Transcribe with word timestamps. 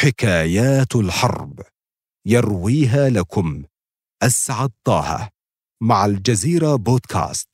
حكايات 0.00 0.96
الحرب. 0.96 1.60
يرويها 2.26 3.08
لكم 3.08 3.62
أسعد 4.22 4.70
طه 4.84 5.28
مع 5.82 6.06
الجزيرة 6.06 6.76
بودكاست. 6.76 7.48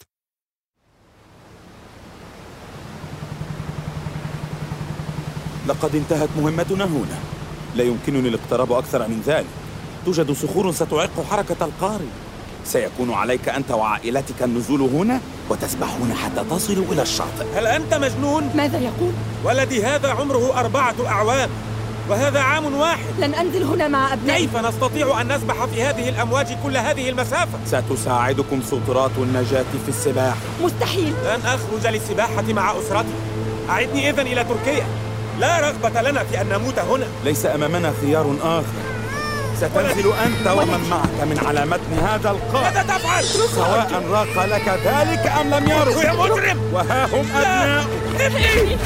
لقد 5.66 5.94
انتهت 5.94 6.28
مهمتنا 6.36 6.84
هنا. 6.84 7.18
لا 7.74 7.84
يمكنني 7.84 8.28
الاقتراب 8.28 8.72
أكثر 8.72 9.08
من 9.08 9.22
ذلك. 9.26 9.46
توجد 10.04 10.32
صخور 10.32 10.72
ستعيق 10.72 11.20
حركة 11.30 11.64
القارب. 11.64 12.10
سيكون 12.64 13.12
عليك 13.12 13.48
أنت 13.48 13.70
وعائلتك 13.70 14.42
النزول 14.42 14.80
هنا 14.80 15.20
وتسبحون 15.50 16.14
حتى 16.14 16.44
تصلوا 16.44 16.92
إلى 16.92 17.02
الشاطئ. 17.02 17.44
هل 17.54 17.66
أنت 17.66 17.94
مجنون؟ 17.94 18.56
ماذا 18.56 18.78
يقول؟ 18.78 19.12
ولدي 19.44 19.84
هذا 19.84 20.08
عمره 20.08 20.60
أربعة 20.60 21.06
أعوام. 21.06 21.50
وهذا 22.08 22.40
عام 22.40 22.74
واحد. 22.74 23.00
لن 23.18 23.34
أنزل 23.34 23.62
هنا 23.62 23.88
مع 23.88 24.12
أبنائي. 24.12 24.46
كيف 24.46 24.56
نستطيع 24.56 25.20
أن 25.20 25.36
نسبح 25.36 25.64
في 25.64 25.82
هذه 25.82 26.08
الأمواج 26.08 26.46
كل 26.62 26.76
هذه 26.76 27.08
المسافة؟ 27.08 27.58
ستساعدكم 27.66 28.62
سترات 28.62 29.10
النجاة 29.18 29.64
في 29.84 29.88
السباحة. 29.88 30.36
مستحيل. 30.62 31.14
لن 31.24 31.40
أخرج 31.46 31.86
للسباحة 31.86 32.42
مع 32.42 32.72
أسرتي. 32.78 33.14
أعدني 33.70 34.10
إذن 34.10 34.26
إلى 34.26 34.44
تركيا. 34.44 34.86
لا 35.40 35.60
رغبة 35.60 36.02
لنا 36.02 36.24
في 36.24 36.40
أن 36.40 36.48
نموت 36.48 36.78
هنا. 36.78 37.06
ليس 37.24 37.46
أمامنا 37.46 37.92
خيار 38.00 38.36
آخر. 38.42 38.64
ستنزل 39.56 40.12
أنت 40.26 40.46
ومن 40.46 40.88
معك 40.90 41.28
من 41.28 41.40
على 41.46 41.66
متن 41.66 42.06
هذا 42.06 42.30
القاع. 42.30 42.62
ماذا 42.62 42.82
تفعل؟ 42.82 43.24
سواء 43.24 44.02
راق 44.10 44.46
لك 44.46 44.68
ذلك 44.68 45.32
أم 45.40 45.54
لم 45.54 45.70
يرق. 45.70 46.04
يا 46.04 46.12
مجرم! 46.12 46.60
وها 46.72 47.06
هم 47.06 47.26
أبناء 47.36 47.84
ابني! 48.20 48.76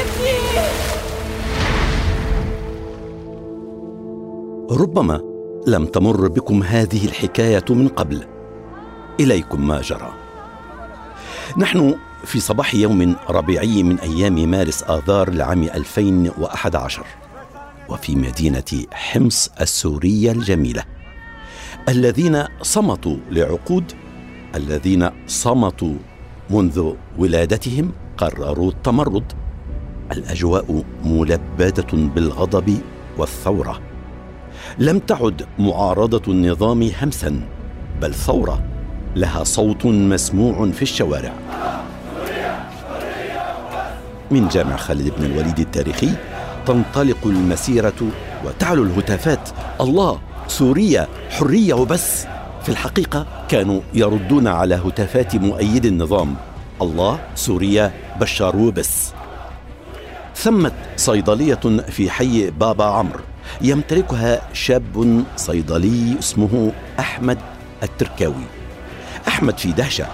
ابني! 0.00 1.03
ربما 4.70 5.20
لم 5.66 5.86
تمر 5.86 6.28
بكم 6.28 6.62
هذه 6.62 7.04
الحكاية 7.04 7.64
من 7.70 7.88
قبل. 7.88 8.24
إليكم 9.20 9.66
ما 9.66 9.80
جرى. 9.80 10.12
نحن 11.58 11.94
في 12.24 12.40
صباح 12.40 12.74
يوم 12.74 13.16
ربيعي 13.30 13.82
من 13.82 13.98
أيام 13.98 14.50
مارس 14.50 14.82
آذار 14.82 15.30
لعام 15.30 15.62
2011 15.62 17.06
وفي 17.88 18.16
مدينة 18.16 18.86
حمص 18.92 19.50
السورية 19.60 20.32
الجميلة 20.32 20.84
الذين 21.88 22.44
صمتوا 22.62 23.16
لعقود 23.30 23.92
الذين 24.54 25.10
صمتوا 25.26 25.94
منذ 26.50 26.92
ولادتهم 27.18 27.92
قرروا 28.16 28.70
التمرد. 28.70 29.32
الأجواء 30.12 30.84
ملبدة 31.04 31.92
بالغضب 31.92 32.78
والثورة. 33.18 33.80
لم 34.78 34.98
تعد 34.98 35.46
معارضة 35.58 36.32
النظام 36.32 36.90
همسا 37.02 37.40
بل 38.00 38.14
ثورة 38.14 38.62
لها 39.16 39.44
صوت 39.44 39.86
مسموع 39.86 40.70
في 40.70 40.82
الشوارع. 40.82 41.32
من 44.30 44.48
جامع 44.48 44.76
خالد 44.76 45.12
بن 45.18 45.24
الوليد 45.24 45.58
التاريخي 45.58 46.10
تنطلق 46.66 47.26
المسيرة 47.26 48.10
وتعلو 48.44 48.82
الهتافات. 48.82 49.48
الله 49.80 50.18
سوريا 50.48 51.08
حرية 51.30 51.74
وبس. 51.74 52.26
في 52.62 52.68
الحقيقة 52.68 53.26
كانوا 53.48 53.80
يردون 53.94 54.48
على 54.48 54.74
هتافات 54.74 55.36
مؤيد 55.36 55.84
النظام. 55.84 56.34
الله 56.82 57.20
سوريا 57.34 57.92
بشار 58.20 58.56
وبس. 58.56 59.12
ثمت 60.36 60.72
صيدلية 60.96 61.60
في 61.90 62.10
حي 62.10 62.50
بابا 62.50 62.84
عمرو. 62.84 63.20
يمتلكها 63.60 64.52
شاب 64.52 65.24
صيدلي 65.36 66.18
اسمه 66.18 66.72
أحمد 66.98 67.38
التركاوي. 67.82 68.44
أحمد 69.28 69.58
في 69.58 69.72
دهشة. 69.72 70.06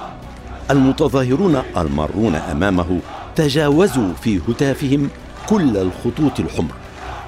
المتظاهرون 0.70 1.62
المارون 1.76 2.34
أمامه 2.34 3.00
تجاوزوا 3.36 4.12
في 4.22 4.40
هتافهم 4.48 5.10
كل 5.48 5.76
الخطوط 5.76 6.40
الحمر. 6.40 6.74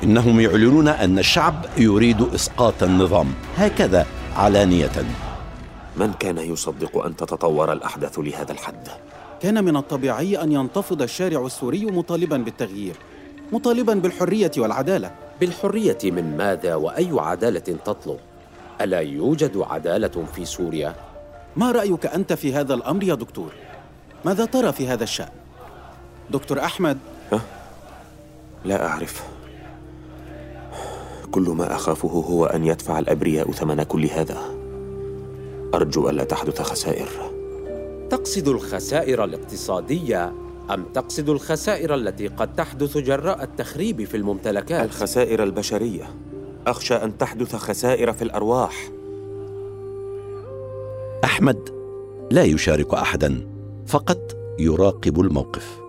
إنهم 0.03 0.41
يعلنون 0.41 0.89
أن 0.89 1.19
الشعب 1.19 1.67
يريد 1.77 2.23
إسقاط 2.35 2.83
النظام. 2.83 3.35
هكذا 3.57 4.07
علانية. 4.37 5.05
من 5.97 6.13
كان 6.13 6.39
يصدق 6.39 7.05
أن 7.05 7.17
تتطور 7.17 7.73
الأحداث 7.73 8.19
لهذا 8.19 8.53
الحد؟ 8.53 8.89
كان 9.43 9.65
من 9.65 9.77
الطبيعي 9.77 10.43
أن 10.43 10.53
ينتفض 10.53 11.03
الشارع 11.03 11.47
السوري 11.47 11.85
مطالبا 11.85 12.37
بالتغيير. 12.37 12.97
مطالبا 13.53 13.95
بالحرية 13.95 14.51
والعدالة. 14.59 15.11
بالحرية 15.41 15.99
من 16.05 16.37
ماذا 16.37 16.75
وأي 16.75 17.11
عدالة 17.13 17.77
تطلب؟ 17.85 18.19
ألا 18.81 19.01
يوجد 19.01 19.57
عدالة 19.57 20.25
في 20.35 20.45
سوريا؟ 20.45 20.95
ما 21.57 21.73
رأيك 21.73 22.07
أنت 22.07 22.33
في 22.33 22.55
هذا 22.55 22.75
الأمر 22.75 23.05
يا 23.05 23.15
دكتور؟ 23.15 23.53
ماذا 24.25 24.45
ترى 24.45 24.73
في 24.73 24.89
هذا 24.89 25.05
الشأن؟ 25.05 25.29
دكتور 26.31 26.61
أحمد؟ 26.61 26.99
ها؟ 27.33 27.41
لا 28.65 28.87
أعرف. 28.87 29.23
كل 31.31 31.43
ما 31.43 31.75
أخافه 31.75 32.09
هو 32.09 32.47
أن 32.47 32.65
يدفع 32.65 32.99
الأبرياء 32.99 33.53
ثمن 33.53 33.83
كل 33.83 34.07
هذا. 34.07 34.39
أرجو 35.75 36.09
ألا 36.09 36.25
تحدث 36.25 36.63
خسائر. 36.63 37.09
تقصد 38.11 38.49
الخسائر 38.49 39.25
الاقتصادية؟ 39.25 40.33
أم 40.71 40.85
تقصد 40.95 41.29
الخسائر 41.29 41.95
التي 41.95 42.29
قد 42.29 42.55
تحدث 42.55 42.99
جراء 42.99 43.43
التخريب 43.43 44.05
في 44.05 44.17
الممتلكات؟ 44.17 44.85
الخسائر 44.85 45.43
البشرية. 45.43 46.15
أخشى 46.67 46.95
أن 46.95 47.19
تحدث 47.19 47.57
خسائر 47.57 48.13
في 48.13 48.23
الأرواح. 48.23 48.91
أحمد 51.25 51.69
لا 52.31 52.43
يشارك 52.43 52.95
أحدا 52.95 53.47
فقط 53.87 54.37
يراقب 54.59 55.21
الموقف. 55.21 55.81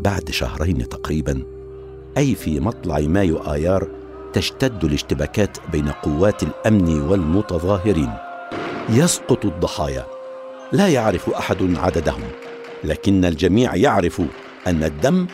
بعد 0.00 0.30
شهرين 0.30 0.88
تقريبا 0.88 1.42
أي 2.16 2.34
في 2.34 2.60
مطلع 2.60 2.98
مايو 2.98 3.36
آيار 3.38 3.88
تشتد 4.32 4.84
الاشتباكات 4.84 5.56
بين 5.72 5.88
قوات 5.88 6.42
الأمن 6.42 7.00
والمتظاهرين. 7.00 8.12
يسقط 8.88 9.44
الضحايا. 9.44 10.06
لا 10.72 10.88
يعرف 10.88 11.30
أحد 11.30 11.76
عددهم. 11.76 12.22
لكن 12.84 13.24
الجميع 13.24 13.76
يعرف 13.76 14.22
أن 14.66 14.84
الدم 14.84 15.26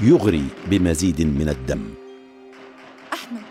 يغري 0.00 0.44
بمزيد 0.66 1.20
من 1.20 1.48
الدم. 1.48 1.94
أحمد 3.12 3.42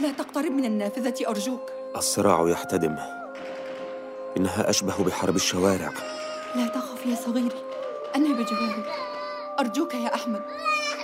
لا 0.00 0.10
تقترب 0.10 0.52
من 0.52 0.64
النافذة 0.64 1.14
أرجوك. 1.28 1.70
الصراع 1.96 2.48
يحتدم. 2.48 2.96
إنها 4.36 4.70
أشبه 4.70 5.04
بحرب 5.04 5.36
الشوارع. 5.36 5.90
لا 6.56 6.66
تخف 6.66 7.06
يا 7.06 7.14
صغيري 7.14 7.62
أنا 8.16 8.28
بجوارك. 8.28 8.92
أرجوك 9.60 9.94
يا 9.94 10.14
أحمد 10.14 10.42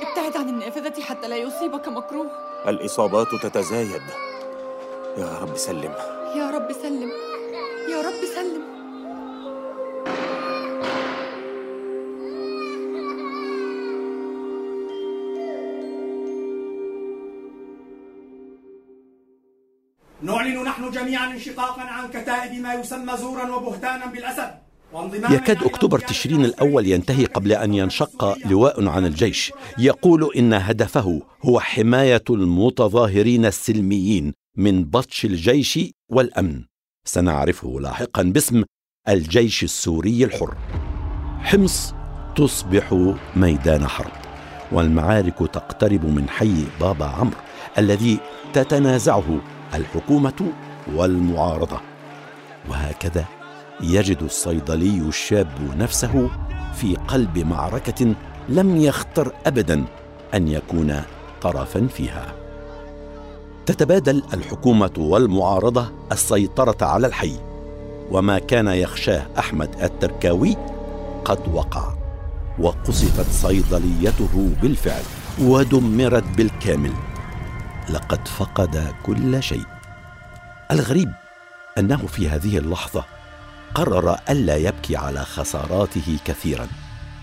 ابتعد 0.03 0.37
عن 0.37 0.49
النافذة 0.49 1.03
حتى 1.03 1.29
لا 1.29 1.37
يصيبك 1.37 1.89
مكروه. 1.89 2.31
الإصابات 2.69 3.27
تتزايد. 3.43 4.03
يا 5.19 5.39
رب 5.43 5.57
سلم. 5.57 5.95
يا 6.37 6.51
رب 6.51 6.73
سلم. 6.73 7.11
يا 7.91 8.03
رب 8.03 8.25
سلم. 8.35 8.76
جميعا 21.07 21.33
انشقاقا 21.33 21.83
عن 21.83 22.09
كتائب 22.09 22.63
ما 22.63 22.75
يسمى 22.75 23.17
زورا 23.17 23.55
وبهتانا 23.55 24.07
بالأسد. 24.07 24.51
يكاد 25.31 25.63
أكتوبر 25.63 25.99
تشرين 25.99 26.45
الأول 26.45 26.87
ينتهي 26.87 27.25
قبل 27.25 27.53
أن 27.53 27.75
ينشق 27.75 28.39
لواء 28.47 28.89
عن 28.89 29.07
الجيش. 29.07 29.53
يقول 29.79 30.31
إن 30.37 30.53
هدفه 30.55 31.23
هو 31.43 31.61
حماية 31.61 32.23
المتظاهرين 32.31 33.47
السلميين 33.47 34.33
من 34.57 34.85
بطش 34.85 35.25
الجيش 35.25 35.79
والأمن. 36.11 36.65
سنعرفه 37.05 37.81
لاحقا 37.81 38.23
باسم 38.23 38.65
الجيش 39.09 39.65
السوري 39.65 40.25
الحر. 40.25 40.55
حمص 41.41 41.95
تصبح 42.37 43.15
ميدان 43.37 43.87
حرب 43.87 44.13
والمعارك 44.73 45.39
تقترب 45.39 46.05
من 46.07 46.29
حي 46.29 46.65
بابا 46.81 47.07
عمرو 47.07 47.37
الذي 47.79 48.19
تتنازعه 48.53 49.41
الحكومة 49.75 50.53
والمعارضة. 50.95 51.81
وهكذا 52.69 53.25
يجد 53.81 54.23
الصيدلي 54.23 54.99
الشاب 54.99 55.49
نفسه 55.79 56.31
في 56.75 56.97
قلب 56.97 57.39
معركة 57.39 58.15
لم 58.49 58.77
يخطر 58.77 59.33
ابدا 59.47 59.85
أن 60.35 60.49
يكون 60.49 61.03
طرفا 61.43 61.87
فيها. 61.87 62.35
تتبادل 63.67 64.23
الحكومة 64.35 64.91
والمعارضة 64.99 65.93
السيطرة 66.13 66.87
على 66.87 67.07
الحي 67.07 67.37
وما 68.11 68.39
كان 68.39 68.69
يخشاه 68.69 69.27
أحمد 69.39 69.83
التركاوي 69.83 70.57
قد 71.25 71.39
وقع 71.55 71.95
وقصفت 72.59 73.31
صيدليته 73.31 74.51
بالفعل 74.63 75.03
ودمرت 75.41 76.25
بالكامل. 76.37 76.93
لقد 77.91 78.29
فقد 78.29 78.95
كل 79.07 79.43
شيء. 79.43 79.76
الغريب 80.71 81.13
أنه 81.79 81.97
في 81.97 82.29
هذه 82.29 82.59
اللحظة 82.59 83.05
قرر 83.75 84.17
الا 84.31 84.57
يبكي 84.57 84.97
على 84.97 85.25
خساراته 85.25 86.19
كثيرا. 86.25 86.69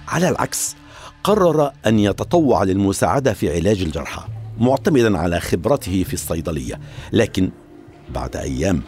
على 0.08 0.30
العكس 0.30 0.76
قرر 1.24 1.72
أن 1.86 2.00
يتطوع 2.00 2.64
للمساعدة 2.64 3.34
في 3.34 3.56
علاج 3.56 3.82
الجرحى 3.82 4.22
معتمدا 4.60 5.18
على 5.18 5.40
خبرته 5.40 6.04
في 6.04 6.14
الصيدلية. 6.14 6.80
لكن 7.12 7.52
بعد 8.10 8.36
أيام 8.36 8.82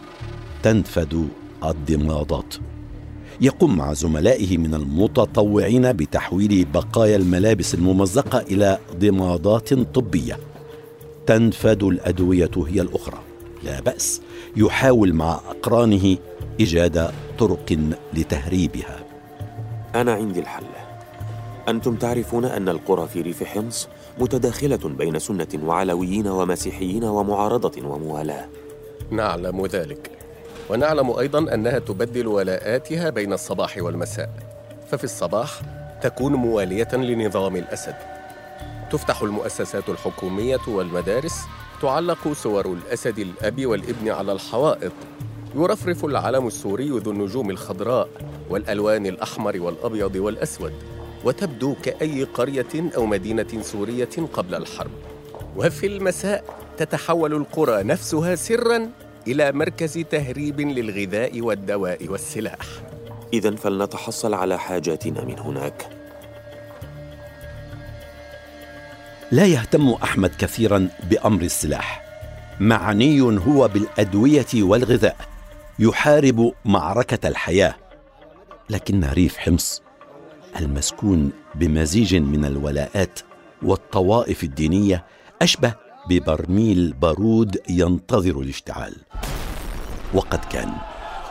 تنفد 0.62 1.28
الضمادات 1.64 2.54
يقوم 3.40 3.76
مع 3.76 3.92
زملائه 3.92 4.58
من 4.58 4.74
المتطوعين 4.74 5.92
بتحويل 5.92 6.64
بقايا 6.64 7.16
الملابس 7.16 7.74
الممزقة 7.74 8.38
إلى 8.38 8.78
ضمادات 8.98 9.74
طبية. 9.74 10.38
تنفد 11.26 11.82
الأدوية 11.82 12.50
هي 12.56 12.80
الأخرى. 12.80 13.25
لا 13.66 13.80
بأس 13.80 14.20
يحاول 14.56 15.12
مع 15.12 15.40
أقرانه 15.50 16.16
إيجاد 16.60 17.10
طرق 17.38 17.78
لتهريبها. 18.14 19.00
أنا 19.94 20.12
عندي 20.12 20.40
الحل. 20.40 20.64
أنتم 21.68 21.96
تعرفون 21.96 22.44
أن 22.44 22.68
القرى 22.68 23.08
في 23.08 23.20
ريف 23.20 23.44
حمص 23.44 23.88
متداخلة 24.18 24.76
بين 24.76 25.18
سنة 25.18 25.48
وعلويين 25.64 26.28
ومسيحيين 26.28 27.04
ومعارضة 27.04 27.88
وموالاة. 27.88 28.48
نعلم 29.10 29.66
ذلك. 29.66 30.10
ونعلم 30.70 31.10
أيضا 31.10 31.54
أنها 31.54 31.78
تبدل 31.78 32.26
ولاءاتها 32.26 33.10
بين 33.10 33.32
الصباح 33.32 33.78
والمساء. 33.78 34.30
ففي 34.90 35.04
الصباح 35.04 35.60
تكون 36.02 36.32
موالية 36.32 36.88
لنظام 36.92 37.56
الأسد. 37.56 37.94
تفتح 38.90 39.22
المؤسسات 39.22 39.88
الحكومية 39.88 40.60
والمدارس 40.68 41.40
تعلق 41.82 42.32
صور 42.32 42.72
الأسد 42.72 43.18
الأب 43.18 43.66
والابن 43.66 44.08
على 44.08 44.32
الحوائط. 44.32 44.92
يرفرف 45.54 46.04
العلم 46.04 46.46
السوري 46.46 46.88
ذو 46.88 47.10
النجوم 47.10 47.50
الخضراء 47.50 48.08
والألوان 48.50 49.06
الأحمر 49.06 49.60
والأبيض 49.60 50.16
والأسود 50.16 50.72
وتبدو 51.24 51.74
كأي 51.82 52.24
قرية 52.24 52.90
أو 52.96 53.06
مدينة 53.06 53.62
سورية 53.62 54.08
قبل 54.32 54.54
الحرب. 54.54 54.90
وفي 55.56 55.86
المساء 55.86 56.44
تتحول 56.76 57.34
القرى 57.34 57.82
نفسها 57.82 58.34
سرا 58.34 58.90
إلى 59.28 59.52
مركز 59.52 59.98
تهريب 60.10 60.60
للغذاء 60.60 61.40
والدواء 61.40 62.08
والسلاح. 62.08 62.66
اذا 63.32 63.56
فلنتحصل 63.56 64.34
على 64.34 64.58
حاجاتنا 64.58 65.24
من 65.24 65.38
هناك. 65.38 66.05
لا 69.32 69.44
يهتم 69.44 69.90
أحمد 69.90 70.30
كثيرا 70.38 70.88
بأمر 71.10 71.42
السلاح. 71.42 72.04
معني 72.60 73.20
هو 73.20 73.68
بالأدوية 73.68 74.46
والغذاء. 74.54 75.16
يحارب 75.78 76.52
معركة 76.64 77.28
الحياة. 77.28 77.74
لكن 78.70 79.04
ريف 79.04 79.36
حمص 79.36 79.82
المسكون 80.58 81.32
بمزيج 81.54 82.14
من 82.14 82.44
الولاءات 82.44 83.20
والطوائف 83.62 84.44
الدينية 84.44 85.04
أشبه 85.42 85.74
ببرميل 86.08 86.92
بارود 86.92 87.56
ينتظر 87.68 88.40
الاشتعال. 88.40 88.96
وقد 90.14 90.44
كان 90.44 90.72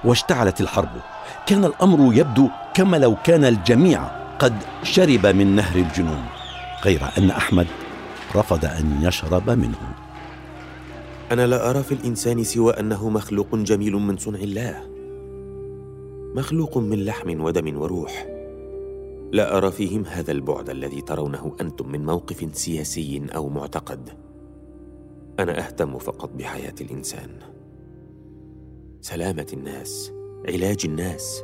واشتعلت 0.03 0.61
الحرب. 0.61 1.01
كان 1.47 1.65
الأمر 1.65 2.13
يبدو 2.13 2.49
كما 2.73 2.97
لو 2.97 3.15
كان 3.23 3.45
الجميع 3.45 4.03
قد 4.39 4.55
شرب 4.83 5.25
من 5.25 5.55
نهر 5.55 5.75
الجنون. 5.75 6.25
غير 6.83 7.01
أن 7.17 7.31
أحمد 7.31 7.67
رفض 8.35 8.65
أن 8.65 8.99
يشرب 9.01 9.49
منه. 9.49 9.95
أنا 11.31 11.47
لا 11.47 11.69
أرى 11.69 11.83
في 11.83 11.91
الإنسان 11.91 12.43
سوى 12.43 12.73
أنه 12.73 13.09
مخلوق 13.09 13.55
جميل 13.55 13.93
من 13.93 14.17
صنع 14.17 14.39
الله. 14.39 14.81
مخلوق 16.35 16.77
من 16.77 17.05
لحم 17.05 17.41
ودم 17.41 17.81
وروح. 17.81 18.27
لا 19.31 19.57
أرى 19.57 19.71
فيهم 19.71 20.05
هذا 20.05 20.31
البعد 20.31 20.69
الذي 20.69 21.01
ترونه 21.01 21.55
أنتم 21.61 21.91
من 21.91 22.05
موقف 22.05 22.49
سياسي 22.53 23.21
أو 23.35 23.49
معتقد. 23.49 24.09
أنا 25.39 25.67
أهتم 25.67 25.97
فقط 25.97 26.29
بحياة 26.33 26.75
الإنسان. 26.81 27.29
سلامة 29.01 29.47
الناس 29.53 30.11
علاج 30.47 30.77
الناس. 30.85 31.43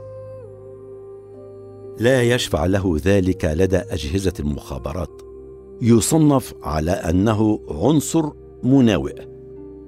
لا 2.00 2.24
يشفع 2.24 2.66
له 2.66 2.98
ذلك 3.06 3.46
لدى 3.46 3.78
أجهزة 3.78 4.34
المخابرات. 4.40 5.31
يصنف 5.82 6.54
على 6.64 6.92
أنه 6.92 7.60
عنصر 7.70 8.32
مناوئ. 8.64 9.16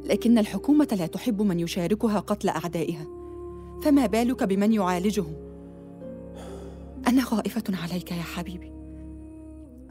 لكن 0.03 0.37
الحكومة 0.37 0.87
لا 0.99 1.05
تحب 1.05 1.41
من 1.41 1.59
يشاركها 1.59 2.19
قتل 2.19 2.49
أعدائها. 2.49 3.05
فما 3.83 4.05
بالك 4.05 4.43
بمن 4.43 4.73
يعالجهم؟ 4.73 5.33
أنا 7.07 7.21
خائفة 7.21 7.63
عليك 7.69 8.11
يا 8.11 8.21
حبيبي. 8.21 8.71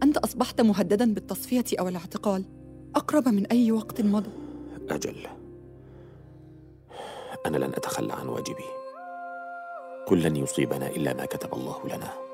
أنت 0.02 0.16
أصبحت 0.16 0.60
مهددا 0.60 1.14
بالتصفية 1.14 1.64
أو 1.80 1.88
الاعتقال. 1.88 2.44
أقرب 2.96 3.28
من 3.28 3.46
أي 3.46 3.72
وقت 3.72 4.00
مضى. 4.00 4.30
أجل. 4.90 5.16
أنا 7.46 7.56
لن 7.56 7.72
أتخلى 7.74 8.12
عن 8.12 8.28
واجبي. 8.28 8.64
قل 10.06 10.22
لن 10.22 10.36
يصيبنا 10.36 10.86
إلا 10.88 11.14
ما 11.14 11.24
كتب 11.24 11.54
الله 11.54 11.76
لنا. 11.86 12.31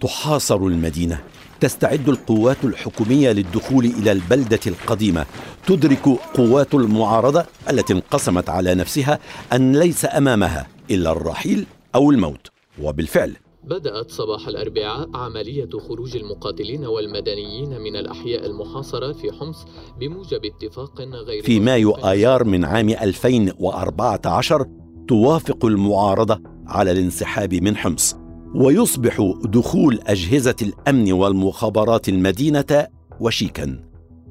تحاصر 0.00 0.56
المدينة. 0.56 1.20
تستعد 1.60 2.08
القوات 2.08 2.64
الحكومية 2.64 3.32
للدخول 3.32 3.84
إلى 3.84 4.12
البلدة 4.12 4.60
القديمة. 4.66 5.26
تدرك 5.66 6.08
قوات 6.34 6.74
المعارضة 6.74 7.44
التي 7.70 7.92
انقسمت 7.92 8.48
على 8.48 8.74
نفسها 8.74 9.18
أن 9.52 9.76
ليس 9.76 10.04
أمامها 10.04 10.66
إلا 10.90 11.12
الرحيل 11.12 11.66
أو 11.94 12.10
الموت. 12.10 12.46
وبالفعل. 12.82 13.36
بدأت 13.64 14.10
صباح 14.10 14.48
الأربعاء 14.48 15.08
عملية 15.14 15.68
خروج 15.88 16.16
المقاتلين 16.16 16.86
والمدنيين 16.86 17.80
من 17.80 17.96
الأحياء 17.96 18.46
المحاصرة 18.46 19.12
في 19.12 19.32
حمص 19.32 19.66
بموجب 20.00 20.40
اتفاق 20.44 21.00
غير 21.00 21.42
في 21.42 21.60
مايو 21.60 21.92
آيار 21.92 22.44
من 22.44 22.64
عام 22.64 22.88
2014 22.88 24.66
توافق 25.08 25.64
المعارضة 25.64 26.40
على 26.66 26.90
الانسحاب 26.90 27.54
من 27.54 27.76
حمص. 27.76 28.16
ويصبح 28.54 29.32
دخول 29.44 29.98
أجهزة 30.06 30.56
الأمن 30.62 31.12
والمخابرات 31.12 32.08
المدينة 32.08 32.86
وشيكا 33.20 33.80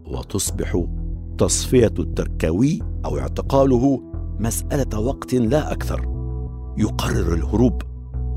وتصبح 0.06 0.86
تصفية 1.38 1.94
التركاوي 2.00 2.80
أو 3.06 3.20
اعتقاله 3.20 4.02
مسألة 4.40 5.00
وقت 5.00 5.34
لا 5.34 5.72
أكثر. 5.72 6.02
يقرر 6.78 7.34
الهروب. 7.34 7.82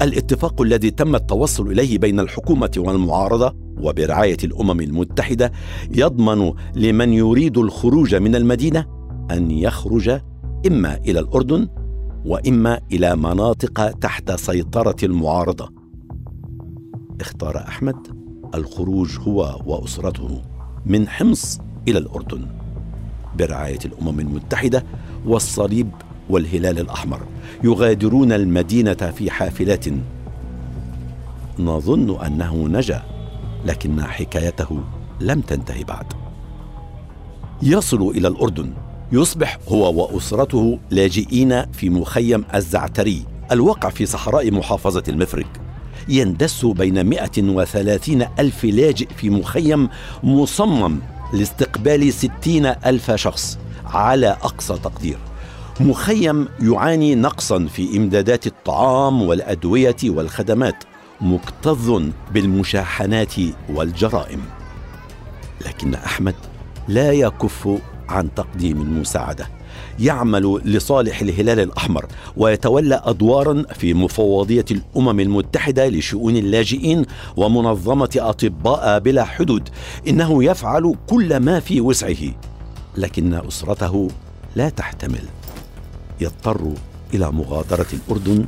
الاتفاق 0.02 0.62
الذي 0.62 0.90
تم 0.90 1.14
التوصل 1.14 1.68
إليه 1.68 1.98
بين 1.98 2.20
الحكومة 2.20 2.70
والمعارضة 2.76 3.54
وبرعاية 3.82 4.36
الأمم 4.44 4.80
المتحدة 4.80 5.52
يضمن 5.90 6.52
لمن 6.74 7.12
يريد 7.12 7.58
الخروج 7.58 8.14
من 8.14 8.34
المدينة 8.34 8.86
أن 9.30 9.50
يخرج 9.50 10.20
إما 10.66 10.96
إلى 10.96 11.20
الأردن 11.20 11.68
وإما 12.24 12.80
إلى 12.92 13.16
مناطق 13.16 13.90
تحت 13.90 14.32
سيطرة 14.32 14.96
المعارضة. 15.02 15.72
اختار 17.20 17.58
أحمد 17.58 17.96
الخروج 18.54 19.18
هو 19.20 19.60
وأسرته 19.66 20.42
من 20.86 21.08
حمص 21.08 21.60
إلى 21.88 21.98
الأردن. 21.98 22.46
برعاية 23.38 23.78
الأمم 23.84 24.20
المتحدة 24.20 24.84
والصليب 25.26 25.90
والهلال 26.30 26.78
الأحمر 26.78 27.20
يغادرون 27.64 28.32
المدينة 28.32 28.94
في 28.94 29.30
حافلات. 29.30 29.86
نظن 31.58 32.20
أنه 32.24 32.68
نجا 32.68 33.02
لكن 33.64 34.02
حكايته 34.02 34.80
لم 35.20 35.40
تنتهي 35.40 35.84
بعد. 35.84 36.06
يصل 37.62 38.02
إلى 38.02 38.28
الأردن. 38.28 38.72
يصبح 39.12 39.58
هو 39.68 40.02
وأسرته 40.02 40.78
لاجئين 40.90 41.72
في 41.72 41.90
مخيم 41.90 42.44
الزعتري 42.54 43.24
الواقع 43.52 43.88
في 43.88 44.06
صحراء 44.06 44.50
محافظة 44.50 45.02
المفرق 45.08 45.46
يندس 46.08 46.64
بين 46.64 47.06
130 47.06 48.26
ألف 48.38 48.64
لاجئ 48.64 49.08
في 49.16 49.30
مخيم 49.30 49.88
مصمم 50.22 50.98
لاستقبال 51.32 52.12
60 52.12 52.66
ألف 52.66 53.10
شخص 53.10 53.58
على 53.84 54.28
أقصى 54.28 54.74
تقدير. 54.74 55.18
مخيم 55.80 56.48
يعاني 56.62 57.14
نقصا 57.14 57.66
في 57.66 57.96
إمدادات 57.96 58.46
الطعام 58.46 59.22
والأدوية 59.22 59.96
والخدمات 60.04 60.84
مكتظ 61.20 62.02
بالمشاحنات 62.32 63.34
والجرائم. 63.68 64.40
لكن 65.66 65.94
أحمد 65.94 66.34
لا 66.88 67.12
يكف 67.12 67.68
عن 68.10 68.34
تقديم 68.34 68.82
المساعدة. 68.82 69.48
يعمل 69.98 70.60
لصالح 70.64 71.20
الهلال 71.20 71.60
الأحمر 71.60 72.06
ويتولى 72.36 73.02
أدوارا 73.04 73.62
في 73.74 73.94
مفوضية 73.94 74.64
الأمم 74.70 75.20
المتحدة 75.20 75.88
لشؤون 75.88 76.36
اللاجئين 76.36 77.06
ومنظمة 77.36 78.10
أطباء 78.16 78.98
بلا 78.98 79.24
حدود. 79.24 79.68
إنه 80.08 80.44
يفعل 80.44 80.94
كل 81.08 81.36
ما 81.36 81.60
في 81.60 81.80
وسعه 81.80 82.34
لكن 82.96 83.34
أسرته 83.34 84.08
لا 84.56 84.68
تحتمل. 84.68 85.22
يضطر 86.20 86.72
إلى 87.14 87.32
مغادرة 87.32 87.86
الأردن 87.92 88.44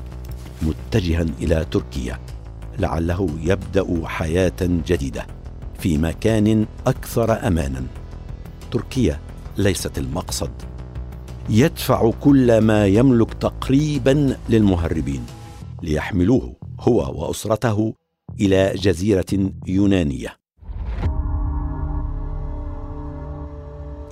متجها 0.62 1.26
إلى 1.40 1.66
تركيا. 1.70 2.18
لعله 2.78 3.28
يبدأ 3.40 4.02
حياة 4.04 4.52
جديدة 4.60 5.26
في 5.78 5.98
مكان 5.98 6.66
أكثر 6.86 7.46
امانا. 7.46 7.82
تركيا 8.70 9.20
ليست 9.56 9.98
المقصد. 9.98 10.50
يدفع 11.48 12.10
كل 12.10 12.58
ما 12.58 12.86
يملك 12.86 13.34
تقريبا 13.34 14.36
للمهربين 14.48 15.26
ليحملوه 15.82 16.56
هو 16.80 17.22
وأسرته 17.22 17.94
إلى 18.40 18.72
جزيرة 18.74 19.50
يونانية. 19.66 20.36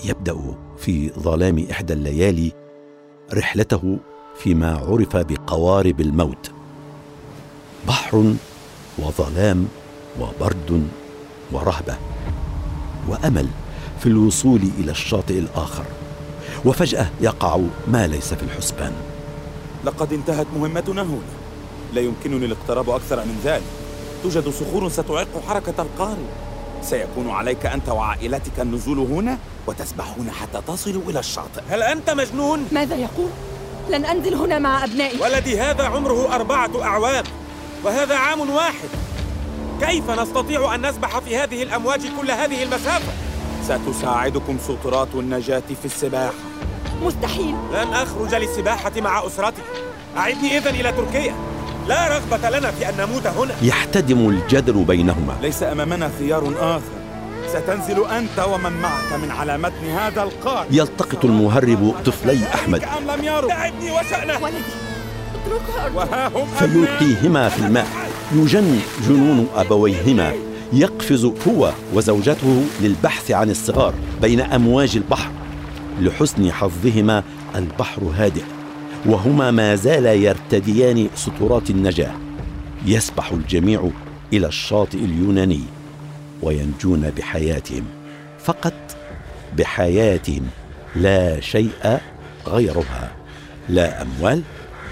يبدأ 0.05 0.57
في 0.79 1.11
ظلام 1.11 1.67
إحدى 1.71 1.93
الليالي 1.93 2.53
رحلته 3.35 3.99
فيما 4.37 4.77
عرف 4.77 5.17
بقوارب 5.17 6.01
الموت. 6.01 6.51
بحر 7.89 8.35
وظلام 8.99 9.69
وبرد 10.21 10.89
ورهبة 11.53 11.97
وأمل. 13.09 13.49
في 14.01 14.07
الوصول 14.07 14.61
إلى 14.79 14.91
الشاطئ 14.91 15.39
الآخر. 15.39 15.85
وفجأة 16.65 17.07
يقع 17.21 17.61
ما 17.89 18.07
ليس 18.07 18.35
في 18.35 18.43
الحسبان. 18.43 18.93
لقد 19.85 20.13
انتهت 20.13 20.47
مهمتنا 20.57 21.03
هنا. 21.03 21.21
لا 21.95 22.01
يمكنني 22.01 22.47
الاقتراب 22.47 22.91
أكثر 22.91 23.17
من 23.17 23.41
ذلك. 23.45 23.63
توجد 24.23 24.49
صخور 24.49 24.89
ستعيق 24.89 25.29
حركة 25.49 25.83
القارب. 25.83 26.27
سيكون 26.83 27.31
عليك 27.31 27.67
أنت 27.67 27.89
وعائلتك 27.89 28.61
النزول 28.61 28.99
هنا 28.99 29.39
وتسبحون 29.67 30.31
حتى 30.31 30.61
تصلوا 30.67 31.03
إلى 31.09 31.19
الشاطئ. 31.19 31.61
هل 31.71 31.83
أنت 31.83 32.11
مجنون؟ 32.11 32.67
ماذا 32.73 32.97
يقول؟ 32.97 33.31
لن 33.91 34.05
أنزل 34.05 34.35
هنا 34.35 34.59
مع 34.59 34.85
أبنائي. 34.85 35.21
ولدي 35.21 35.61
هذا 35.61 35.85
عمره 35.85 36.35
أربعة 36.35 36.83
أعوام 36.83 37.25
وهذا 37.85 38.17
عام 38.17 38.51
واحد. 38.51 38.89
كيف 39.81 40.11
نستطيع 40.11 40.75
أن 40.75 40.87
نسبح 40.87 41.19
في 41.19 41.37
هذه 41.37 41.63
الأمواج 41.63 42.01
كل 42.21 42.31
هذه 42.31 42.63
المسافة؟ 42.63 43.13
ستساعدكم 43.71 44.59
سترات 44.59 45.09
النجاة 45.15 45.63
في 45.83 45.85
السباحة. 45.85 46.33
مستحيل. 47.03 47.55
لن 47.73 47.93
أخرج 47.93 48.35
للسباحة 48.35 48.93
مع 48.97 49.27
أسرتي. 49.27 49.63
أعدني 50.17 50.59
اذا 50.59 50.71
إلى 50.71 50.93
تركيا. 50.93 51.35
لا 51.89 52.09
رغبة 52.09 52.51
لنا 52.51 52.71
في 52.71 52.89
أن 52.89 52.95
نموت 52.99 53.27
هنا. 53.27 53.55
يحتدم 53.63 54.29
الجدل 54.29 54.85
بينهما. 54.85 55.37
ليس 55.43 55.63
أمامنا 55.63 56.11
خيار 56.19 56.55
آخر. 56.61 56.81
ستنزل 57.49 58.07
أنت 58.07 58.47
ومن 58.49 58.73
معك 58.73 59.13
من 59.23 59.31
على 59.31 59.59
متن 59.59 59.85
هذا 59.85 60.23
القار. 60.23 60.67
يلتقط 60.71 61.25
المهرب 61.25 61.95
طفلي 62.07 62.39
أحمد. 62.55 62.85
أم 62.85 63.11
لم 63.11 63.25
يروا؟ 63.25 63.49
دعبني 63.49 63.91
وشأنه. 63.91 64.43
ولدي 64.43 64.57
اتركها 65.35 65.91
وها 65.95 66.29
هم 66.29 66.47
فيلقيهما 66.59 67.49
في 67.49 67.59
الماء. 67.59 67.87
يجن 68.33 68.81
جنون 69.09 69.49
أبويهما. 69.57 70.50
يقفز 70.73 71.25
هو 71.25 71.73
وزوجته 71.95 72.65
للبحث 72.81 73.31
عن 73.31 73.51
الصغار 73.51 73.95
بين 74.23 74.41
أمواج 74.41 74.97
البحر 74.97 75.31
لحسن 76.01 76.53
حظهما 76.53 77.23
البحر 77.57 78.03
هادئ 78.17 78.43
وهما 79.07 79.51
ما 79.51 79.75
زالا 79.75 80.15
يرتديان 80.15 81.09
سترات 81.15 81.71
النجاة. 81.71 82.13
يسبح 82.87 83.33
الجميع 83.33 83.91
إلى 84.33 84.47
الشاطئ 84.47 84.99
اليوناني 84.99 85.61
وينجون 86.43 87.11
بحياتهم. 87.17 87.85
فقط 88.39 88.97
بحياتهم 89.59 90.43
لا 90.97 91.41
شيء 91.41 92.01
غيرها. 92.47 93.13
لا 93.69 94.03
أموال 94.03 94.43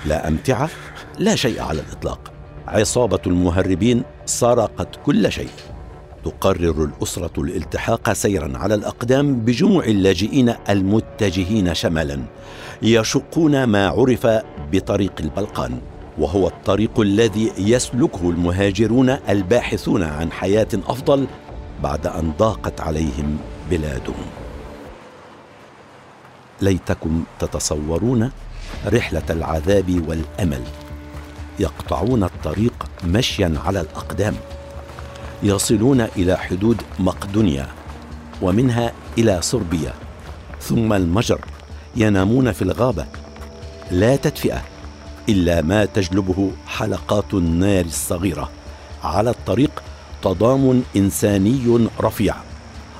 لا 0.07 0.29
أمتعة 0.29 0.71
لا 1.19 1.37
شيء 1.37 1.63
على 1.63 1.81
الإطلاق. 1.81 2.33
عصابة 2.69 3.21
المهربين 3.27 4.03
سرقت 4.29 4.89
كل 5.07 5.33
شيء. 5.33 5.49
تقرر 6.25 6.85
الأسرة 6.85 7.31
الالتحاق 7.39 8.13
سيرا 8.13 8.59
على 8.59 8.75
الأقدام 8.75 9.35
بجموع 9.41 9.85
اللاجئين 9.85 10.55
المتجهين 10.69 11.75
شمالا 11.75 12.21
يشقون 12.83 13.65
ما 13.65 13.89
عرف 13.89 14.27
بطريق 14.73 15.13
البلقان 15.21 15.81
وهو 16.19 16.47
الطريق 16.47 17.01
الذي 17.01 17.53
يسلكه 17.59 18.31
المهاجرون 18.31 19.11
الباحثون 19.29 20.03
عن 20.03 20.33
حياة 20.33 20.69
أفضل 20.75 21.27
بعد 21.83 22.07
أن 22.07 22.33
ضاقت 22.39 22.81
عليهم 22.81 23.39
بلادهم. 23.71 24.27
ليتكم 26.63 27.25
تتصورون 27.39 28.31
رحلة 28.87 29.23
العذاب 29.31 30.09
والأمل. 30.09 30.63
يقطعون 31.59 32.25
الطريق 32.25 32.87
مشيا 33.05 33.55
على 33.67 33.81
الأقدام 33.81 34.35
يصلون 35.43 36.01
إلى 36.01 36.37
حدود 36.37 36.83
مقدونيا 36.99 37.69
ومنها 38.43 38.93
إلى 39.19 39.43
صربيا 39.43 39.93
ثم 40.61 40.93
المجر 40.93 41.41
ينامون 41.97 42.53
في 42.53 42.63
الغابة. 42.63 43.07
لا 43.91 44.17
تدفئة 44.17 44.63
إلا 45.29 45.63
ما 45.63 45.85
تجلبه 45.85 46.51
حلقات 46.67 47.35
النار 47.35 47.85
الصغيرة. 47.85 48.51
على 49.05 49.31
الطريق 49.31 49.83
تضامن 50.23 50.83
إنساني 50.97 51.89
رفيع 52.01 52.35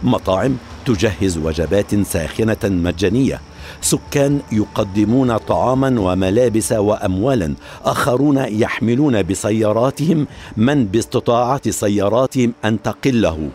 مطاعم 0.03 0.57
تجهز 0.87 1.39
وجبات 1.39 1.95
ساخنة 1.95 2.57
مجانية 2.65 3.41
سكان 3.81 4.41
يقدمون 4.53 5.37
طعاما 5.37 6.01
وملابس 6.01 6.73
وأموالا. 6.73 7.55
آخرون 7.85 8.37
يحملون 8.37 9.23
بسياراتهم 9.23 10.27
من 10.57 10.87
باستطاعة 10.87 11.71
سياراتهم 11.71 12.53
أن 12.65 12.83
تقله. 12.83 13.51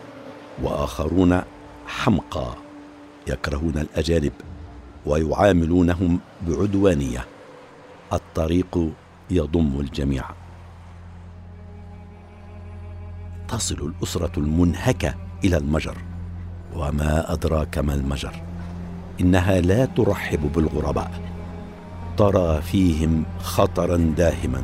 وآخرون 0.62 1.40
حمقى 1.86 2.54
يكرهون 3.26 3.78
الأجانب 3.78 4.32
ويعاملونهم 5.06 6.18
بعدوانية. 6.48 7.24
الطريق 8.12 8.88
يضم 9.30 9.80
الجميع. 9.80 10.24
تصل 13.48 13.92
الأسرة 13.94 14.32
المنهكة 14.36 15.14
إلى 15.44 15.56
المجر. 15.56 15.96
وما 16.76 17.32
أدراك 17.32 17.78
ما 17.78 17.94
المجر؟ 17.94 18.53
إنها 19.20 19.60
لا 19.60 19.84
ترحب 19.84 20.52
بالغرباء. 20.52 21.10
ترى 22.16 22.62
فيهم 22.62 23.24
خطرا 23.42 23.96
داهما. 23.96 24.62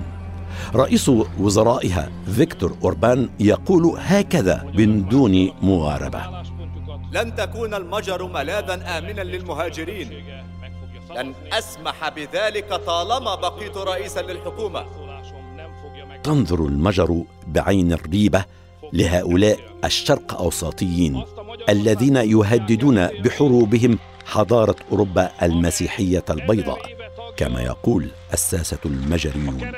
رئيس 0.74 1.08
وزرائها 1.38 2.10
فيكتور 2.26 2.76
أوربان 2.84 3.28
يقول 3.40 3.94
هكذا 3.98 4.70
من 4.74 5.08
دون 5.08 5.50
مغاربه 5.62 6.22
لن 7.12 7.34
تكون 7.34 7.74
المجر 7.74 8.26
ملاذا 8.26 8.98
امنا 8.98 9.22
للمهاجرين. 9.22 10.08
لن 11.16 11.34
أسمح 11.52 12.08
بذلك 12.08 12.74
طالما 12.86 13.34
بقيت 13.34 13.76
رئيسا 13.76 14.22
للحكومة. 14.22 14.84
تنظر 16.22 16.66
المجر 16.66 17.24
بعين 17.46 17.92
الريبة 17.92 18.44
لهؤلاء 18.92 19.58
الشرق 19.84 20.40
أوساطيين 20.40 21.22
الذين 21.68 22.16
يهددون 22.16 23.06
بحروبهم 23.06 23.98
حضارة 24.30 24.76
أوروبا 24.92 25.30
المسيحية 25.42 26.24
البيضاء 26.30 26.80
كما 27.36 27.62
يقول 27.62 28.10
الساسة 28.32 28.78
المجريون. 28.84 29.72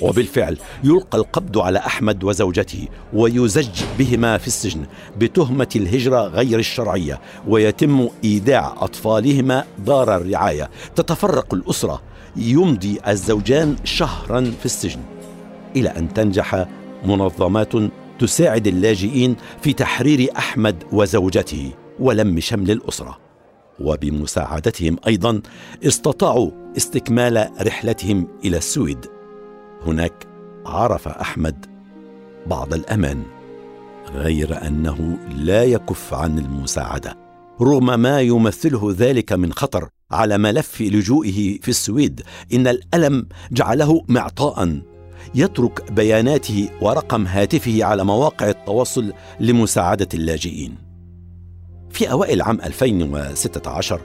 وبالفعل 0.00 0.58
يلقى 0.84 1.18
القبض 1.18 1.58
على 1.58 1.78
أحمد 1.78 2.24
وزوجته 2.24 2.88
ويزج 3.12 3.82
بهما 3.98 4.38
في 4.38 4.46
السجن 4.46 4.86
بتهمة 5.18 5.68
الهجرة 5.76 6.20
غير 6.20 6.58
الشرعية 6.58 7.20
ويتم 7.48 8.08
إيداع 8.24 8.74
أطفالهما 8.78 9.64
دار 9.78 10.16
الرعاية. 10.16 10.70
تتفرق 10.96 11.54
الأسرة 11.54 12.02
يمضي 12.36 13.00
الزوجان 13.08 13.76
شهرا 13.84 14.40
في 14.58 14.64
السجن 14.66 15.00
إلى 15.76 15.88
أن 15.88 16.14
تنجح 16.14 16.66
منظمات 17.04 17.72
تساعد 18.18 18.66
اللاجئين 18.66 19.36
في 19.62 19.72
تحرير 19.72 20.30
أحمد 20.36 20.84
وزوجته 20.92 21.70
ولم 22.00 22.40
شمل 22.40 22.70
الأسرة. 22.70 23.25
وبمساعدتهم 23.80 24.96
أيضا 25.06 25.42
استطاعوا 25.86 26.50
استكمال 26.76 27.48
رحلتهم 27.60 28.28
إلى 28.44 28.56
السويد. 28.56 29.06
هناك 29.86 30.26
عرف 30.66 31.08
أحمد 31.08 31.66
بعض 32.46 32.74
الأمان 32.74 33.22
غير 34.14 34.66
أنه 34.66 35.18
لا 35.34 35.64
يكف 35.64 36.14
عن 36.14 36.38
المساعدة 36.38 37.16
رغم 37.60 38.00
ما 38.00 38.20
يمثله 38.20 38.94
ذلك 38.98 39.32
من 39.32 39.52
خطر 39.52 39.88
على 40.10 40.38
ملف 40.38 40.80
لجوئه 40.80 41.60
في 41.60 41.68
السويد. 41.68 42.22
إن 42.52 42.66
الألم 42.66 43.28
جعله 43.52 44.04
معطاء 44.08 44.80
يترك 45.34 45.92
بياناته 45.92 46.68
ورقم 46.80 47.26
هاتفه 47.26 47.84
على 47.84 48.04
مواقع 48.04 48.48
التواصل 48.48 49.12
لمساعدة 49.40 50.08
اللاجئين. 50.14 50.85
في 51.96 52.12
أوائل 52.12 52.42
عام 52.42 52.60
2016 52.60 54.00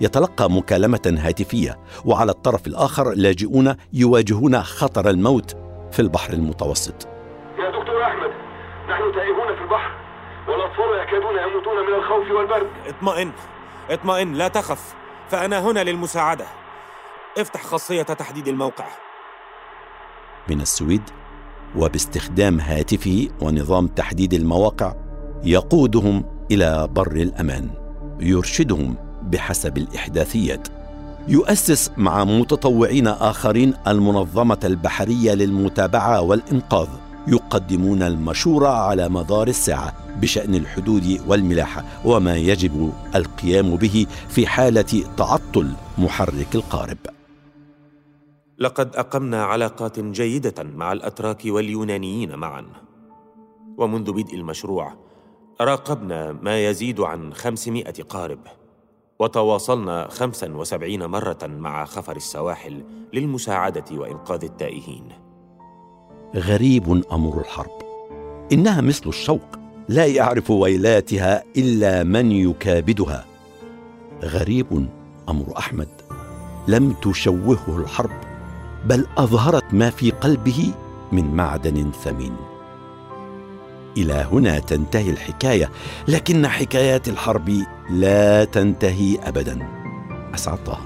يتلقى 0.00 0.50
مكالمة 0.50 1.16
هاتفية 1.18 1.78
وعلى 2.04 2.30
الطرف 2.30 2.66
الآخر 2.66 3.12
لاجئون 3.14 3.74
يواجهون 3.92 4.62
خطر 4.62 5.10
الموت 5.10 5.56
في 5.92 6.02
البحر 6.02 6.32
المتوسط. 6.32 7.08
يا 7.58 7.70
دكتور 7.70 8.02
أحمد 8.02 8.30
نحن 8.88 9.12
تائهون 9.14 9.56
في 9.56 9.62
البحر 9.62 9.90
والأطفال 10.48 11.02
يكادون 11.02 11.50
يموتون 11.50 11.86
من 11.86 11.94
الخوف 11.94 12.30
والبرد. 12.30 12.70
اطمئن 12.86 13.32
اطمئن 13.90 14.32
لا 14.32 14.48
تخف 14.48 14.94
فأنا 15.28 15.60
هنا 15.60 15.84
للمساعدة. 15.84 16.46
افتح 17.38 17.62
خاصية 17.62 18.02
تحديد 18.02 18.48
الموقع. 18.48 18.86
من 20.50 20.60
السويد 20.60 21.02
وباستخدام 21.76 22.60
هاتفه 22.60 23.28
ونظام 23.42 23.86
تحديد 23.86 24.34
المواقع 24.34 24.94
يقودهم 25.44 26.33
إلى 26.50 26.88
بر 26.92 27.12
الأمان. 27.12 27.70
يرشدهم 28.20 28.94
بحسب 29.22 29.78
الاحداثيات 29.78 30.68
يؤسس 31.28 31.90
مع 31.96 32.24
متطوعين 32.24 33.06
آخرين 33.06 33.74
المنظمة 33.86 34.58
البحرية 34.64 35.34
للمتابعة 35.34 36.20
والإنقاذ. 36.20 36.88
يقدمون 37.28 38.02
المشورة 38.02 38.68
على 38.68 39.08
مدار 39.08 39.48
الساعة 39.48 39.92
بشأن 40.20 40.54
الحدود 40.54 41.20
والملاحة 41.26 41.84
وما 42.04 42.36
يجب 42.36 42.92
القيام 43.14 43.76
به 43.76 44.06
في 44.28 44.46
حالة 44.46 45.04
تعطل 45.16 45.70
محرك 45.98 46.54
القارب. 46.54 46.98
لقد 48.58 48.96
أقمنا 48.96 49.44
علاقات 49.44 50.00
جيدة 50.00 50.62
مع 50.62 50.92
الأتراك 50.92 51.42
واليونانيين 51.46 52.34
معا. 52.34 52.64
ومنذ 53.78 54.12
بدء 54.12 54.34
المشروع 54.34 55.03
راقبنا 55.60 56.32
ما 56.32 56.64
يزيد 56.66 57.00
عن 57.00 57.34
خمسمائة 57.34 58.02
قارب 58.02 58.38
وتواصلنا 59.18 60.08
خمسا 60.08 60.56
وسبعين 60.56 61.06
مرة 61.06 61.38
مع 61.42 61.84
خفر 61.84 62.16
السواحل 62.16 62.84
للمساعدة 63.12 63.84
وإنقاذ 63.92 64.44
التائهين. 64.44 65.08
غريب 66.36 67.04
أمر 67.12 67.40
الحرب. 67.40 67.82
إنها 68.52 68.80
مثل 68.80 69.08
الشوق 69.08 69.58
لا 69.88 70.06
يعرف 70.06 70.50
ويلاتها 70.50 71.44
إلا 71.56 72.02
من 72.02 72.32
يكابدها. 72.32 73.24
غريب 74.22 74.88
أمر 75.28 75.58
أحمد. 75.58 75.88
لم 76.68 76.92
تشوهه 76.92 77.78
الحرب 77.78 78.20
بل 78.84 79.06
أظهرت 79.18 79.74
ما 79.74 79.90
في 79.90 80.10
قلبه 80.10 80.74
من 81.12 81.36
معدن 81.36 81.90
ثمين. 81.90 82.53
إلى 83.96 84.28
هنا 84.32 84.58
تنتهي 84.58 85.10
الحكاية 85.10 85.70
لكن 86.08 86.48
حكايات 86.48 87.08
الحرب 87.08 87.66
لا 87.90 88.44
تنتهي 88.44 89.18
ابدا. 89.22 89.68
أسعد 90.34 90.64
طه. 90.64 90.80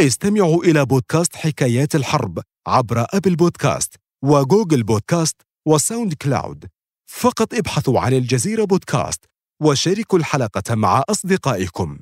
استمعوا 0.00 0.64
إلى 0.64 0.86
بودكاست 0.86 1.36
حكايات 1.36 1.94
الحرب 1.94 2.38
عبر 2.66 3.06
أبل 3.14 3.36
بودكاست 3.36 3.94
وجوجل 4.24 4.82
بودكاست 4.82 5.42
وساوند 5.66 6.14
كلاود. 6.14 6.64
فقط 7.06 7.54
ابحثوا 7.54 8.00
عن 8.00 8.12
الجزيرة 8.12 8.64
بودكاست 8.64 9.24
وشاركوا 9.62 10.18
الحلقة 10.18 10.74
مع 10.74 11.02
أصدقائكم. 11.08 11.98